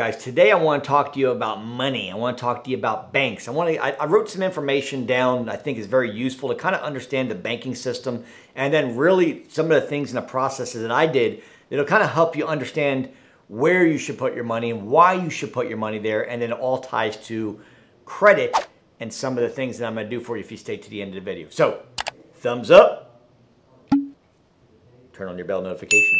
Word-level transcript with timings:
Guys, 0.00 0.16
today 0.16 0.50
I 0.50 0.54
want 0.54 0.82
to 0.82 0.88
talk 0.88 1.12
to 1.12 1.20
you 1.20 1.28
about 1.28 1.62
money. 1.62 2.10
I 2.10 2.14
want 2.14 2.38
to 2.38 2.40
talk 2.40 2.64
to 2.64 2.70
you 2.70 2.78
about 2.78 3.12
banks. 3.12 3.48
I 3.48 3.50
want 3.50 3.68
to, 3.68 3.84
I, 3.84 3.90
I 3.90 4.06
wrote 4.06 4.30
some 4.30 4.40
information 4.40 5.04
down 5.04 5.50
I 5.50 5.56
think 5.56 5.76
is 5.76 5.86
very 5.86 6.10
useful 6.10 6.48
to 6.48 6.54
kind 6.54 6.74
of 6.74 6.80
understand 6.80 7.30
the 7.30 7.34
banking 7.34 7.74
system 7.74 8.24
and 8.54 8.72
then 8.72 8.96
really 8.96 9.44
some 9.50 9.66
of 9.70 9.72
the 9.72 9.86
things 9.86 10.08
in 10.08 10.14
the 10.14 10.22
processes 10.22 10.80
that 10.80 10.90
I 10.90 11.06
did 11.06 11.42
that'll 11.68 11.84
kind 11.84 12.02
of 12.02 12.08
help 12.08 12.34
you 12.34 12.46
understand 12.46 13.10
where 13.48 13.86
you 13.86 13.98
should 13.98 14.16
put 14.16 14.34
your 14.34 14.42
money 14.42 14.70
and 14.70 14.86
why 14.86 15.12
you 15.12 15.28
should 15.28 15.52
put 15.52 15.68
your 15.68 15.76
money 15.76 15.98
there. 15.98 16.22
And 16.22 16.40
then 16.40 16.50
it 16.50 16.58
all 16.58 16.78
ties 16.78 17.18
to 17.26 17.60
credit 18.06 18.56
and 19.00 19.12
some 19.12 19.36
of 19.36 19.42
the 19.42 19.50
things 19.50 19.76
that 19.76 19.86
I'm 19.86 19.92
going 19.92 20.08
to 20.08 20.10
do 20.10 20.24
for 20.24 20.38
you 20.38 20.42
if 20.42 20.50
you 20.50 20.56
stay 20.56 20.78
to 20.78 20.88
the 20.88 21.02
end 21.02 21.10
of 21.10 21.22
the 21.22 21.30
video. 21.30 21.48
So, 21.50 21.82
thumbs 22.36 22.70
up, 22.70 23.20
turn 25.12 25.28
on 25.28 25.36
your 25.36 25.46
bell 25.46 25.60
notification, 25.60 26.18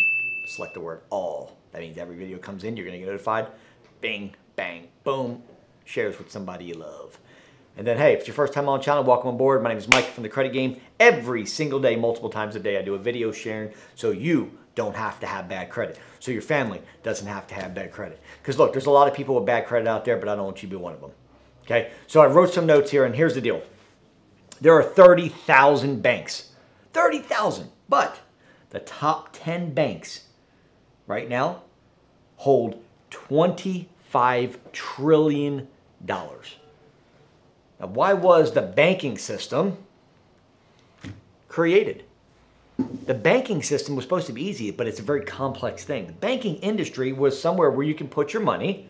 select 0.54 0.74
the 0.74 0.80
word 0.80 1.00
all 1.08 1.56
that 1.72 1.80
means 1.80 1.98
every 1.98 2.16
video 2.16 2.38
comes 2.38 2.64
in, 2.64 2.76
you're 2.76 2.90
to 2.90 2.98
get 2.98 3.06
notified. 3.06 3.48
Bing, 4.00 4.34
bang, 4.56 4.88
boom. 5.04 5.42
Shares 5.84 6.16
with 6.16 6.30
somebody 6.30 6.64
you 6.64 6.74
love. 6.74 7.18
And 7.76 7.86
then, 7.86 7.98
hey, 7.98 8.14
if 8.14 8.20
it's 8.20 8.28
your 8.28 8.34
first 8.34 8.54
time 8.54 8.68
on 8.68 8.78
the 8.78 8.84
channel, 8.84 9.04
welcome 9.04 9.28
on 9.28 9.36
board. 9.36 9.62
My 9.62 9.68
name 9.68 9.78
is 9.78 9.88
Mike 9.88 10.06
from 10.06 10.22
The 10.22 10.28
Credit 10.28 10.54
Game. 10.54 10.80
Every 10.98 11.44
single 11.44 11.78
day, 11.78 11.96
multiple 11.96 12.30
times 12.30 12.56
a 12.56 12.60
day, 12.60 12.78
I 12.78 12.82
do 12.82 12.94
a 12.94 12.98
video 12.98 13.30
sharing 13.30 13.74
so 13.94 14.10
you 14.10 14.58
don't 14.74 14.96
have 14.96 15.20
to 15.20 15.26
have 15.26 15.50
bad 15.50 15.68
credit. 15.68 15.98
So 16.18 16.30
your 16.30 16.40
family 16.40 16.80
doesn't 17.02 17.26
have 17.26 17.46
to 17.48 17.54
have 17.54 17.74
bad 17.74 17.92
credit. 17.92 18.20
Because 18.40 18.58
look, 18.58 18.72
there's 18.72 18.86
a 18.86 18.90
lot 18.90 19.06
of 19.06 19.12
people 19.12 19.34
with 19.34 19.44
bad 19.44 19.66
credit 19.66 19.86
out 19.86 20.06
there, 20.06 20.16
but 20.16 20.30
I 20.30 20.34
don't 20.34 20.46
want 20.46 20.62
you 20.62 20.68
to 20.68 20.76
be 20.76 20.82
one 20.82 20.94
of 20.94 21.00
them. 21.02 21.12
Okay? 21.64 21.90
So 22.06 22.22
I 22.22 22.26
wrote 22.26 22.54
some 22.54 22.64
notes 22.64 22.90
here, 22.90 23.04
and 23.04 23.14
here's 23.14 23.34
the 23.34 23.42
deal. 23.42 23.62
There 24.62 24.72
are 24.72 24.82
30,000 24.82 26.00
banks. 26.00 26.52
30,000. 26.94 27.70
But 27.88 28.20
the 28.70 28.80
top 28.80 29.28
10 29.34 29.74
banks 29.74 30.24
right 31.06 31.28
now 31.28 31.64
hold 32.36 32.82
$25 34.12 34.56
trillion. 34.72 35.68
Now, 36.06 37.86
why 37.86 38.12
was 38.12 38.52
the 38.52 38.62
banking 38.62 39.18
system 39.18 39.78
created? 41.48 42.04
The 43.06 43.14
banking 43.14 43.62
system 43.62 43.96
was 43.96 44.04
supposed 44.04 44.26
to 44.26 44.32
be 44.32 44.42
easy, 44.42 44.70
but 44.70 44.86
it's 44.86 45.00
a 45.00 45.02
very 45.02 45.22
complex 45.22 45.84
thing. 45.84 46.06
The 46.06 46.12
banking 46.12 46.56
industry 46.56 47.12
was 47.12 47.40
somewhere 47.40 47.70
where 47.70 47.86
you 47.86 47.94
can 47.94 48.08
put 48.08 48.32
your 48.32 48.42
money 48.42 48.86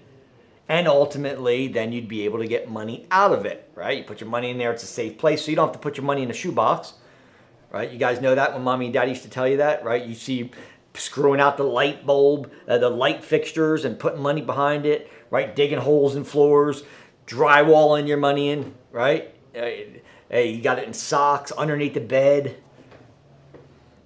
and 0.69 0.87
ultimately 0.87 1.67
then 1.67 1.91
you'd 1.93 2.07
be 2.07 2.25
able 2.25 2.39
to 2.39 2.47
get 2.47 2.71
money 2.71 3.07
out 3.11 3.33
of 3.33 3.45
it, 3.45 3.69
right? 3.75 3.99
You 3.99 4.05
put 4.05 4.21
your 4.21 4.31
money 4.31 4.51
in 4.51 4.59
there, 4.59 4.71
it's 4.71 4.85
a 4.85 4.87
safe 4.87 5.19
place, 5.19 5.45
so 5.45 5.51
you 5.51 5.57
don't 5.57 5.67
have 5.67 5.73
to 5.73 5.81
put 5.81 5.97
your 5.97 6.07
money 6.07 6.23
in 6.23 6.31
a 6.31 6.35
shoebox, 6.35 6.93
right? 7.73 7.91
You 7.91 7.99
guys 7.99 8.21
know 8.21 8.37
that 8.37 8.55
when 8.55 8.63
mommy 8.63 8.85
and 8.85 8.95
daddy 8.95 9.11
used 9.11 9.25
to 9.25 9.31
tell 9.31 9.49
you 9.49 9.57
that, 9.57 9.85
right? 9.85 10.05
You 10.05 10.15
see 10.15 10.53
screwing 10.95 11.41
out 11.41 11.57
the 11.57 11.65
light 11.65 12.05
bulb, 12.05 12.51
uh, 12.69 12.79
the 12.79 12.91
light 12.91 13.25
fixtures, 13.25 13.85
and 13.85 13.99
putting 13.99 14.21
money 14.21 14.41
behind 14.41 14.87
it, 14.87 15.11
right? 15.31 15.55
Digging 15.55 15.79
holes 15.79 16.17
in 16.17 16.25
floors, 16.25 16.83
drywalling 17.27 18.09
your 18.09 18.17
money 18.17 18.51
in, 18.51 18.75
right? 18.91 19.35
Uh, 19.55 19.71
hey, 20.29 20.51
you 20.51 20.63
got 20.63 20.79
it 20.79 20.87
in 20.87 20.93
socks 20.93 21.53
underneath 21.53 21.95
the 21.95 22.01
bed. 22.01 22.57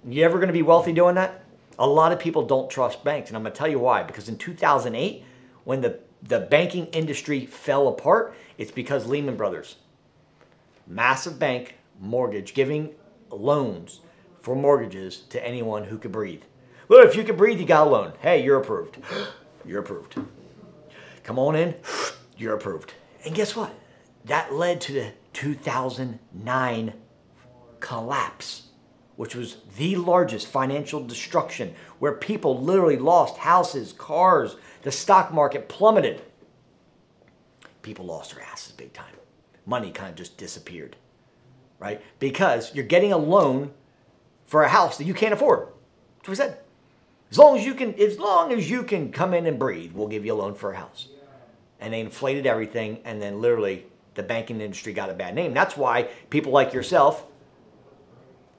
You 0.07 0.23
ever 0.23 0.37
going 0.37 0.47
to 0.47 0.53
be 0.53 0.61
wealthy 0.61 0.93
doing 0.93 1.15
that? 1.15 1.43
A 1.79 1.87
lot 1.87 2.11
of 2.11 2.19
people 2.19 2.45
don't 2.45 2.69
trust 2.69 3.03
banks, 3.03 3.29
and 3.29 3.35
I'm 3.35 3.43
going 3.43 3.53
to 3.53 3.57
tell 3.57 3.67
you 3.67 3.79
why. 3.79 4.03
Because 4.03 4.29
in 4.29 4.37
2008, 4.37 5.23
when 5.63 5.81
the, 5.81 5.99
the 6.21 6.39
banking 6.39 6.85
industry 6.87 7.45
fell 7.45 7.87
apart, 7.87 8.35
it's 8.57 8.71
because 8.71 9.07
Lehman 9.07 9.35
Brothers, 9.35 9.77
massive 10.87 11.39
bank 11.39 11.75
mortgage, 11.99 12.53
giving 12.53 12.91
loans 13.29 14.01
for 14.39 14.55
mortgages 14.55 15.17
to 15.29 15.45
anyone 15.45 15.85
who 15.85 15.97
could 15.97 16.11
breathe. 16.11 16.43
Look, 16.87 17.07
if 17.07 17.15
you 17.15 17.23
can 17.23 17.35
breathe, 17.35 17.59
you 17.59 17.65
got 17.65 17.87
a 17.87 17.89
loan. 17.89 18.13
Hey, 18.21 18.43
you're 18.43 18.59
approved. 18.59 18.97
You're 19.67 19.79
approved. 19.79 20.15
Come 21.23 21.39
on 21.39 21.55
in. 21.55 21.73
You're 22.37 22.53
approved. 22.53 22.93
And 23.25 23.33
guess 23.33 23.55
what? 23.55 23.73
That 24.25 24.53
led 24.53 24.79
to 24.81 24.93
the 24.93 25.13
2009 25.33 26.93
collapse, 27.79 28.67
which 29.15 29.33
was 29.33 29.57
the 29.75 29.95
largest 29.95 30.45
financial 30.45 31.03
destruction 31.03 31.73
where 31.97 32.11
people 32.11 32.61
literally 32.61 32.97
lost 32.97 33.37
houses, 33.37 33.91
cars, 33.91 34.55
the 34.83 34.91
stock 34.91 35.33
market 35.33 35.67
plummeted. 35.67 36.21
People 37.81 38.05
lost 38.05 38.35
their 38.35 38.43
asses 38.43 38.73
big 38.73 38.93
time. 38.93 39.15
Money 39.65 39.91
kind 39.91 40.11
of 40.11 40.15
just 40.15 40.37
disappeared, 40.37 40.95
right? 41.79 42.01
Because 42.19 42.73
you're 42.75 42.85
getting 42.85 43.11
a 43.11 43.17
loan 43.17 43.71
for 44.45 44.61
a 44.61 44.69
house 44.69 44.99
that 44.99 45.05
you 45.05 45.15
can't 45.15 45.33
afford. 45.33 45.69
That's 46.17 46.27
what 46.27 46.29
we 46.29 46.35
said. 46.35 46.57
As 47.35 47.39
long 47.39 47.57
as 47.57 47.65
you 47.65 47.73
can, 47.73 47.93
as 47.95 48.17
long 48.17 48.53
as 48.53 48.69
you 48.71 48.81
can 48.83 49.11
come 49.11 49.33
in 49.33 49.45
and 49.45 49.59
breathe, 49.59 49.91
we'll 49.91 50.07
give 50.07 50.25
you 50.25 50.33
a 50.33 50.39
loan 50.39 50.55
for 50.55 50.71
a 50.71 50.77
house. 50.77 51.09
And 51.81 51.93
they 51.93 51.99
inflated 51.99 52.45
everything, 52.45 53.01
and 53.03 53.21
then 53.21 53.41
literally 53.41 53.87
the 54.13 54.23
banking 54.23 54.61
industry 54.61 54.93
got 54.93 55.09
a 55.09 55.13
bad 55.13 55.35
name. 55.35 55.53
That's 55.53 55.75
why 55.75 56.03
people 56.29 56.53
like 56.53 56.71
yourself 56.71 57.25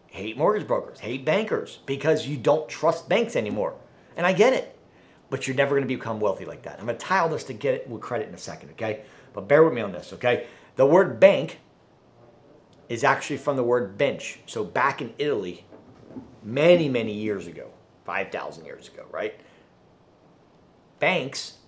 hate 0.09 0.37
mortgage 0.37 0.69
brokers, 0.69 1.01
hate 1.01 1.25
bankers, 1.25 1.79
because 1.87 2.27
you 2.27 2.37
don't 2.37 2.69
trust 2.69 3.09
banks 3.09 3.35
anymore. 3.35 3.77
And 4.15 4.27
I 4.27 4.35
get 4.35 4.53
it, 4.53 4.79
but 5.31 5.47
you're 5.47 5.57
never 5.57 5.71
going 5.71 5.89
to 5.89 5.95
become 5.95 6.21
wealthy 6.21 6.45
like 6.45 6.61
that. 6.65 6.79
I'm 6.79 6.85
going 6.85 6.99
to 6.99 7.03
tie 7.03 7.21
all 7.21 7.31
this 7.31 7.45
to 7.45 7.55
get 7.55 7.73
it 7.73 7.89
with 7.89 8.03
credit 8.03 8.29
in 8.29 8.35
a 8.35 8.39
second, 8.39 8.73
okay? 8.73 9.05
But 9.33 9.49
bear 9.49 9.65
with 9.65 9.73
me 9.73 9.81
on 9.81 9.93
this, 9.93 10.13
okay? 10.13 10.49
The 10.75 10.85
word 10.85 11.19
bank 11.19 11.61
is 12.91 13.05
actually 13.05 13.39
from 13.39 13.57
the 13.57 13.65
word 13.65 13.97
bench. 13.97 14.41
So 14.45 14.65
back 14.65 15.01
in 15.01 15.15
Italy, 15.17 15.65
many, 16.45 16.91
many 16.91 17.15
years 17.15 17.47
ago, 17.47 17.71
5,000 18.07 18.65
years 18.65 18.89
ago, 18.89 19.05
right? 19.11 19.39
Banks, 21.01 21.59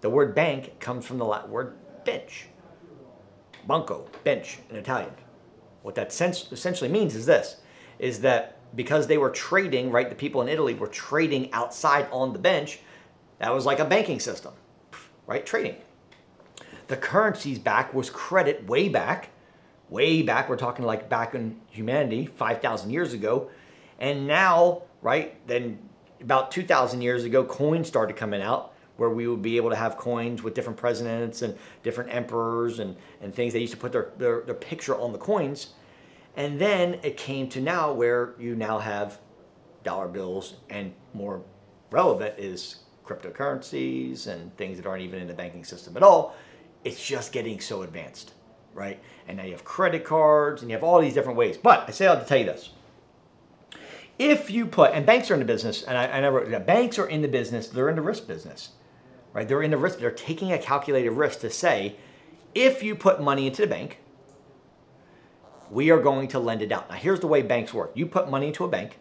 the 0.00 0.08
word 0.08 0.34
bank 0.34 0.80
comes 0.80 1.04
from 1.04 1.18
the 1.18 1.26
Latin 1.26 1.50
word 1.50 1.76
bench. 2.04 2.46
Banco, 3.66 4.08
bench 4.24 4.58
in 4.70 4.76
Italian. 4.76 5.12
What 5.82 5.94
that 5.96 6.08
essentially 6.08 6.90
means 6.90 7.14
is 7.14 7.26
this, 7.26 7.56
is 7.98 8.20
that 8.20 8.56
because 8.74 9.06
they 9.06 9.18
were 9.18 9.30
trading, 9.30 9.90
right, 9.90 10.08
the 10.08 10.14
people 10.14 10.40
in 10.40 10.48
Italy 10.48 10.74
were 10.74 10.86
trading 10.86 11.52
outside 11.52 12.06
on 12.12 12.32
the 12.32 12.38
bench, 12.38 12.78
that 13.38 13.52
was 13.52 13.66
like 13.66 13.78
a 13.78 13.84
banking 13.84 14.20
system, 14.20 14.52
right, 15.26 15.44
trading. 15.44 15.76
The 16.88 16.96
currencies 16.96 17.58
back 17.58 17.92
was 17.92 18.10
credit 18.10 18.66
way 18.66 18.88
back, 18.88 19.30
way 19.88 20.22
back, 20.22 20.48
we're 20.48 20.56
talking 20.56 20.84
like 20.84 21.08
back 21.08 21.34
in 21.34 21.60
humanity, 21.70 22.26
5,000 22.26 22.90
years 22.90 23.12
ago, 23.12 23.50
and 23.98 24.26
now 24.26 24.82
right? 25.02 25.46
Then 25.46 25.78
about 26.20 26.50
2,000 26.50 27.02
years 27.02 27.24
ago, 27.24 27.44
coins 27.44 27.88
started 27.88 28.16
coming 28.16 28.42
out 28.42 28.74
where 28.96 29.08
we 29.08 29.26
would 29.26 29.40
be 29.40 29.56
able 29.56 29.70
to 29.70 29.76
have 29.76 29.96
coins 29.96 30.42
with 30.42 30.52
different 30.52 30.78
presidents 30.78 31.40
and 31.40 31.56
different 31.82 32.14
emperors 32.14 32.80
and, 32.80 32.94
and 33.22 33.34
things. 33.34 33.54
They 33.54 33.60
used 33.60 33.72
to 33.72 33.78
put 33.78 33.92
their, 33.92 34.10
their, 34.18 34.42
their 34.42 34.54
picture 34.54 34.94
on 34.94 35.12
the 35.12 35.18
coins. 35.18 35.70
And 36.36 36.60
then 36.60 36.98
it 37.02 37.16
came 37.16 37.48
to 37.48 37.62
now 37.62 37.94
where 37.94 38.34
you 38.38 38.54
now 38.54 38.78
have 38.78 39.18
dollar 39.84 40.06
bills 40.06 40.56
and 40.68 40.92
more 41.14 41.42
relevant 41.90 42.38
is 42.38 42.80
cryptocurrencies 43.06 44.26
and 44.26 44.54
things 44.58 44.76
that 44.76 44.86
aren't 44.86 45.02
even 45.02 45.18
in 45.18 45.26
the 45.26 45.34
banking 45.34 45.64
system 45.64 45.96
at 45.96 46.02
all. 46.02 46.36
It's 46.84 47.02
just 47.02 47.32
getting 47.32 47.58
so 47.58 47.80
advanced, 47.80 48.34
right? 48.74 49.00
And 49.26 49.38
now 49.38 49.44
you 49.44 49.52
have 49.52 49.64
credit 49.64 50.04
cards 50.04 50.60
and 50.60 50.70
you 50.70 50.76
have 50.76 50.84
all 50.84 51.00
these 51.00 51.14
different 51.14 51.38
ways. 51.38 51.56
But 51.56 51.88
I 51.88 51.92
say 51.92 52.06
I'll 52.06 52.22
tell 52.22 52.38
you 52.38 52.44
this 52.44 52.70
if 54.20 54.50
you 54.50 54.66
put, 54.66 54.92
and 54.92 55.06
banks 55.06 55.30
are 55.30 55.34
in 55.34 55.40
the 55.40 55.46
business, 55.46 55.82
and 55.82 55.96
I, 55.96 56.04
and 56.04 56.26
I 56.26 56.58
banks 56.58 56.98
are 56.98 57.06
in 57.06 57.22
the 57.22 57.28
business, 57.28 57.68
they're 57.68 57.88
in 57.88 57.96
the 57.96 58.02
risk 58.02 58.26
business, 58.26 58.72
right? 59.32 59.48
They're 59.48 59.62
in 59.62 59.70
the 59.70 59.78
risk, 59.78 59.98
they're 59.98 60.10
taking 60.10 60.52
a 60.52 60.58
calculated 60.58 61.12
risk 61.12 61.40
to 61.40 61.48
say, 61.48 61.96
if 62.54 62.82
you 62.82 62.94
put 62.94 63.22
money 63.22 63.46
into 63.46 63.62
the 63.62 63.68
bank, 63.68 63.98
we 65.70 65.90
are 65.90 66.02
going 66.02 66.28
to 66.28 66.38
lend 66.38 66.60
it 66.60 66.70
out. 66.70 66.90
Now, 66.90 66.96
here's 66.96 67.20
the 67.20 67.28
way 67.28 67.40
banks 67.40 67.72
work 67.72 67.92
you 67.94 68.04
put 68.04 68.30
money 68.30 68.48
into 68.48 68.62
a 68.62 68.68
bank, 68.68 68.98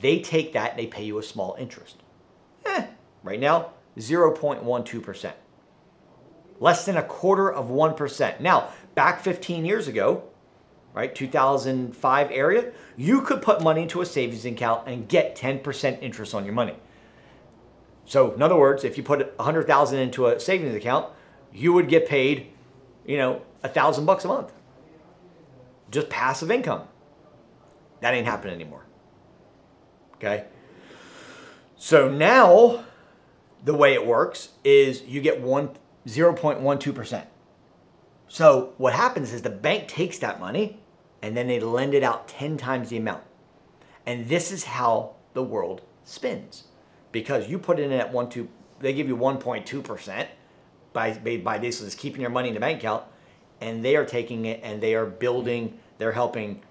they 0.00 0.18
take 0.18 0.52
that, 0.54 0.76
they 0.76 0.88
pay 0.88 1.04
you 1.04 1.16
a 1.18 1.22
small 1.22 1.54
interest. 1.56 2.02
Eh, 2.66 2.88
right 3.22 3.38
now, 3.38 3.74
0.12%. 3.96 5.32
Less 6.58 6.84
than 6.84 6.96
a 6.96 7.04
quarter 7.04 7.48
of 7.48 7.68
1%. 7.68 8.40
Now, 8.40 8.70
back 8.96 9.20
15 9.20 9.64
years 9.64 9.86
ago, 9.86 10.24
right, 10.98 11.14
2005 11.14 12.30
area, 12.30 12.72
you 12.96 13.22
could 13.22 13.40
put 13.40 13.62
money 13.62 13.82
into 13.82 14.00
a 14.00 14.06
savings 14.06 14.44
account 14.44 14.88
and 14.88 15.08
get 15.08 15.36
10% 15.36 16.02
interest 16.02 16.34
on 16.34 16.44
your 16.44 16.54
money. 16.54 16.74
So, 18.04 18.32
in 18.32 18.42
other 18.42 18.56
words, 18.56 18.84
if 18.84 18.96
you 18.96 19.02
put 19.02 19.36
100,000 19.36 19.98
into 19.98 20.26
a 20.26 20.40
savings 20.40 20.74
account, 20.74 21.12
you 21.52 21.72
would 21.72 21.88
get 21.88 22.08
paid, 22.08 22.48
you 23.06 23.16
know, 23.16 23.42
a 23.62 23.68
thousand 23.68 24.06
bucks 24.06 24.24
a 24.24 24.28
month. 24.28 24.52
Just 25.90 26.08
passive 26.08 26.50
income. 26.50 26.88
That 28.00 28.14
ain't 28.14 28.26
happening 28.26 28.54
anymore. 28.54 28.84
Okay? 30.16 30.46
So 31.76 32.08
now 32.08 32.84
the 33.64 33.74
way 33.74 33.94
it 33.94 34.04
works 34.04 34.50
is 34.64 35.02
you 35.02 35.20
get 35.20 35.40
one 35.40 35.70
0.12%. 36.06 37.26
So 38.26 38.74
what 38.78 38.92
happens 38.94 39.32
is 39.32 39.42
the 39.42 39.50
bank 39.50 39.88
takes 39.88 40.18
that 40.18 40.40
money 40.40 40.80
and 41.22 41.36
then 41.36 41.46
they 41.46 41.60
lend 41.60 41.94
it 41.94 42.02
out 42.02 42.28
10 42.28 42.56
times 42.56 42.90
the 42.90 42.96
amount. 42.96 43.24
And 44.06 44.28
this 44.28 44.50
is 44.50 44.64
how 44.64 45.16
the 45.34 45.42
world 45.42 45.82
spins. 46.04 46.64
Because 47.12 47.48
you 47.48 47.58
put 47.58 47.78
it 47.78 47.84
in 47.84 47.92
at 47.92 48.12
1, 48.12 48.28
2, 48.30 48.48
they 48.80 48.92
give 48.92 49.08
you 49.08 49.16
1.2% 49.16 50.26
by, 50.92 51.12
by 51.38 51.58
basically 51.58 51.86
just 51.88 51.98
keeping 51.98 52.20
your 52.20 52.30
money 52.30 52.48
in 52.48 52.54
the 52.54 52.60
bank 52.60 52.80
account 52.80 53.04
and 53.60 53.84
they 53.84 53.96
are 53.96 54.04
taking 54.04 54.44
it 54.46 54.60
and 54.62 54.80
they 54.80 54.94
are 54.94 55.06
building, 55.06 55.78
they're 55.98 56.12
helping, 56.12 56.62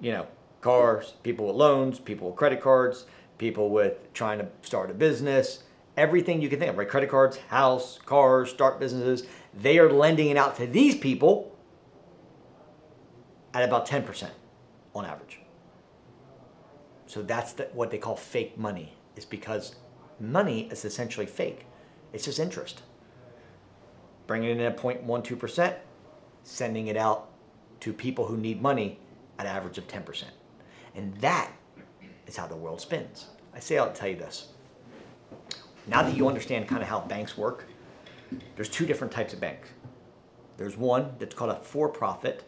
you 0.00 0.12
know, 0.12 0.26
cars, 0.60 1.14
people 1.22 1.46
with 1.46 1.56
loans, 1.56 1.98
people 1.98 2.28
with 2.28 2.36
credit 2.36 2.60
cards, 2.60 3.06
people 3.38 3.70
with 3.70 4.12
trying 4.14 4.38
to 4.38 4.48
start 4.62 4.90
a 4.90 4.94
business, 4.94 5.64
everything 5.96 6.40
you 6.40 6.48
can 6.48 6.58
think 6.58 6.70
of, 6.70 6.78
right? 6.78 6.88
Credit 6.88 7.10
cards, 7.10 7.36
house, 7.48 7.98
cars, 8.04 8.50
start 8.50 8.80
businesses. 8.80 9.26
They 9.52 9.78
are 9.78 9.90
lending 9.90 10.30
it 10.30 10.36
out 10.36 10.56
to 10.56 10.66
these 10.66 10.96
people 10.96 11.53
at 13.54 13.62
about 13.62 13.86
10% 13.86 14.28
on 14.94 15.04
average. 15.06 15.40
So 17.06 17.22
that's 17.22 17.52
the, 17.52 17.64
what 17.72 17.90
they 17.90 17.98
call 17.98 18.16
fake 18.16 18.58
money, 18.58 18.94
is 19.16 19.24
because 19.24 19.76
money 20.20 20.68
is 20.70 20.84
essentially 20.84 21.26
fake. 21.26 21.66
It's 22.12 22.24
just 22.24 22.38
interest. 22.38 22.82
Bringing 24.26 24.50
it 24.50 24.52
in 24.58 24.60
at 24.60 24.76
0.12%, 24.76 25.76
sending 26.42 26.88
it 26.88 26.96
out 26.96 27.30
to 27.80 27.92
people 27.92 28.26
who 28.26 28.36
need 28.36 28.60
money 28.60 28.98
at 29.38 29.46
an 29.46 29.56
average 29.56 29.78
of 29.78 29.86
10%. 29.86 30.24
And 30.94 31.14
that 31.18 31.50
is 32.26 32.36
how 32.36 32.46
the 32.46 32.56
world 32.56 32.80
spins. 32.80 33.26
I 33.54 33.60
say 33.60 33.78
I'll 33.78 33.92
tell 33.92 34.08
you 34.08 34.16
this. 34.16 34.48
Now 35.86 36.02
that 36.02 36.16
you 36.16 36.26
understand 36.28 36.66
kind 36.66 36.82
of 36.82 36.88
how 36.88 37.00
banks 37.00 37.36
work, 37.36 37.66
there's 38.56 38.68
two 38.68 38.86
different 38.86 39.12
types 39.12 39.32
of 39.32 39.40
banks. 39.40 39.68
There's 40.56 40.76
one 40.76 41.14
that's 41.18 41.34
called 41.34 41.50
a 41.50 41.60
for-profit, 41.60 42.44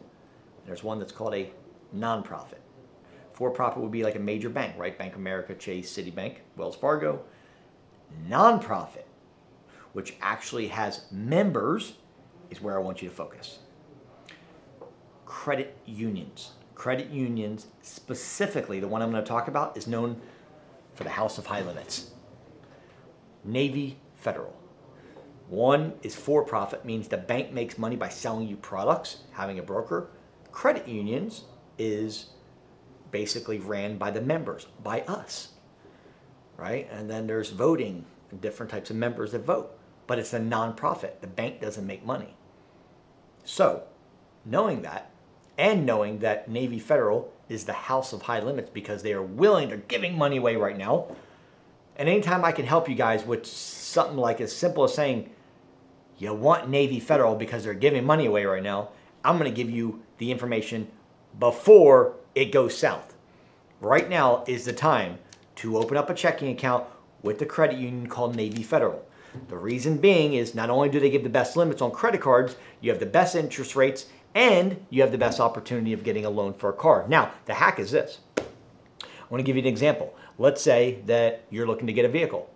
there's 0.67 0.85
one 0.85 0.99
that's 0.99 1.13
called 1.13 1.35
a 1.35 1.51
non-profit. 1.93 2.61
For-profit 3.33 3.83
would 3.83 3.93
be 3.93 4.03
like 4.03 4.17
a 4.17 4.21
major 4.21 4.49
bank, 4.49 4.75
right? 4.79 4.99
Bank 4.99 5.13
of 5.13 5.21
America, 5.21 5.55
Chase, 5.55 5.95
Citibank, 5.95 6.37
Wells 6.57 6.77
Fargo. 6.77 7.23
Non-profit, 8.29 9.07
which 9.93 10.17
actually 10.21 10.69
has 10.69 11.07
members, 11.11 11.95
is 12.51 12.61
where 12.61 12.77
I 12.77 12.81
want 12.81 13.03
you 13.03 13.09
to 13.09 13.15
focus. 13.15 13.59
Credit 15.25 15.77
unions. 15.85 16.53
Credit 16.75 17.11
unions, 17.11 17.67
specifically 17.83 18.81
the 18.81 18.89
one 18.89 19.03
I'm 19.03 19.11
going 19.11 19.23
to 19.23 19.29
talk 19.29 19.49
about, 19.49 19.77
is 19.77 19.87
known 19.87 20.21
for 20.95 21.05
the 21.05 21.11
House 21.11 21.39
of 21.39 21.47
High 21.47 21.63
Limits. 21.63 22.11
Navy 23.45 23.99
Federal. 24.15 24.57
One 25.49 25.95
is 26.03 26.17
for 26.17 26.43
profit, 26.43 26.85
means 26.85 27.09
the 27.09 27.17
bank 27.17 27.53
makes 27.53 27.79
money 27.79 27.97
by 27.97 28.09
selling 28.09 28.49
you 28.49 28.57
products, 28.57 29.19
having 29.33 29.59
a 29.59 29.63
broker. 29.63 30.09
Credit 30.57 30.89
unions 30.89 31.45
is 31.77 32.31
basically 33.11 33.59
ran 33.59 33.99
by 33.99 34.11
the 34.11 34.23
members, 34.23 34.67
by 34.83 35.03
us, 35.03 35.51
right? 36.57 36.89
And 36.91 37.11
then 37.11 37.27
there's 37.27 37.51
voting, 37.51 38.07
different 38.41 38.73
types 38.73 38.89
of 38.89 38.97
members 38.97 39.33
that 39.33 39.45
vote, 39.45 39.79
but 40.07 40.19
it's 40.19 40.33
a 40.33 40.41
nonprofit. 40.41 41.21
The 41.21 41.27
bank 41.27 41.61
doesn't 41.61 41.87
make 41.87 42.07
money. 42.07 42.37
So, 43.45 43.83
knowing 44.47 44.81
that, 44.81 45.11
and 45.59 45.85
knowing 45.85 46.21
that 46.21 46.49
Navy 46.49 46.79
Federal 46.79 47.31
is 47.51 47.67
the 47.67 47.75
house 47.75 48.15
of 48.15 48.23
high 48.23 48.41
limits 48.41 48.71
because 48.71 49.03
they 49.03 49.13
are 49.13 49.23
willing, 49.23 49.69
they're 49.69 49.77
giving 49.77 50.17
money 50.17 50.39
away 50.39 50.57
right 50.57 50.79
now. 50.79 51.15
And 51.97 52.09
anytime 52.09 52.47
I 52.47 52.53
can 52.53 52.65
help 52.65 52.89
you 52.89 52.95
guys 52.95 53.27
with 53.27 53.45
something 53.45 54.17
like 54.17 54.41
as 54.41 54.57
simple 54.57 54.85
as 54.85 54.95
saying, 54.95 55.29
you 56.17 56.33
want 56.33 56.71
Navy 56.71 56.99
Federal 56.99 57.35
because 57.35 57.65
they're 57.65 57.75
giving 57.75 58.07
money 58.07 58.25
away 58.25 58.47
right 58.47 58.63
now, 58.63 58.89
I'm 59.23 59.37
going 59.37 59.51
to 59.51 59.55
give 59.55 59.69
you 59.69 60.03
the 60.19 60.31
information 60.31 60.89
before 61.39 62.15
it 62.35 62.47
goes 62.47 62.77
south. 62.77 63.15
Right 63.81 64.09
now 64.09 64.45
is 64.47 64.65
the 64.65 64.73
time 64.73 65.19
to 65.57 65.79
open 65.79 65.97
up 65.97 66.11
a 66.11 66.15
checking 66.15 66.51
account 66.51 66.87
with 67.23 67.39
the 67.39 67.47
credit 67.47 67.79
union 67.79 68.09
called 68.09 68.37
Navy 68.37 68.63
Federal. 68.63 69.07
The 69.49 69.59
reason 69.59 69.99
being 69.99 70.35
is 70.35 70.55
not 70.55 70.71
only 70.71 70.89
do 70.89 71.01
they 71.01 71.11
give 71.11 71.23
the 71.23 71.29
best 71.29 71.57
limits 71.57 71.83
on 71.83 71.91
credit 71.91 72.21
cards, 72.21 72.57
you 72.81 72.91
have 72.91 73.01
the 73.01 73.07
best 73.07 73.35
interest 73.35 73.77
rates, 73.77 74.07
and 74.35 74.85
you 74.91 75.03
have 75.03 75.13
the 75.13 75.19
best 75.19 75.41
opportunity 75.41 75.93
of 75.93 76.05
getting 76.05 76.25
a 76.25 76.31
loan 76.31 76.55
for 76.55 76.71
a 76.71 76.75
car. 76.75 77.05
Now, 77.09 77.33
the 77.47 77.55
hack 77.55 77.79
is 77.79 77.91
this. 77.91 78.19
I 78.39 78.43
want 79.29 79.41
to 79.41 79.45
give 79.45 79.57
you 79.57 79.63
an 79.63 79.69
example. 79.69 80.15
Let's 80.39 80.63
say 80.63 81.01
that 81.07 81.45
you're 81.51 81.67
looking 81.67 81.87
to 81.87 81.93
get 81.93 82.05
a 82.05 82.09
vehicle. 82.09 82.49